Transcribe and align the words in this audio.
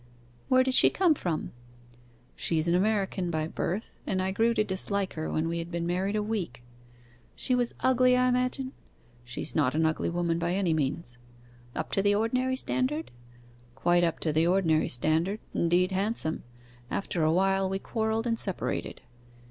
'Where 0.49 0.63
did 0.63 0.73
she 0.73 0.89
come 0.89 1.13
from?' 1.13 1.51
'She 2.35 2.57
is 2.57 2.67
an 2.67 2.73
American 2.73 3.29
by 3.29 3.45
birth, 3.45 3.91
and 4.07 4.19
I 4.19 4.31
grew 4.31 4.55
to 4.55 4.63
dislike 4.63 5.13
her 5.13 5.31
when 5.31 5.47
we 5.47 5.59
had 5.59 5.69
been 5.71 5.85
married 5.85 6.15
a 6.15 6.23
week.' 6.23 6.63
'She 7.35 7.53
was 7.53 7.75
ugly, 7.81 8.17
I 8.17 8.27
imagine?' 8.27 8.71
'She 9.23 9.41
is 9.41 9.55
not 9.55 9.75
an 9.75 9.85
ugly 9.85 10.09
woman 10.09 10.39
by 10.39 10.55
any 10.55 10.73
means.' 10.73 11.19
'Up 11.75 11.91
to 11.91 12.01
the 12.01 12.15
ordinary 12.15 12.55
standard?' 12.55 13.11
'Quite 13.75 14.03
up 14.03 14.19
to 14.21 14.33
the 14.33 14.47
ordinary 14.47 14.89
standard 14.89 15.39
indeed, 15.53 15.91
handsome. 15.91 16.45
After 16.89 17.21
a 17.21 17.31
while 17.31 17.69
we 17.69 17.77
quarrelled 17.77 18.25
and 18.25 18.39
separated. 18.39 19.01